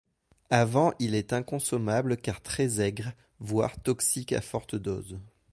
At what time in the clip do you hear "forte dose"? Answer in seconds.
4.41-5.19